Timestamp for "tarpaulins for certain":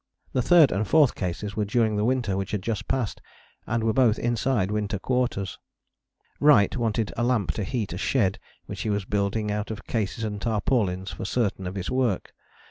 10.41-11.67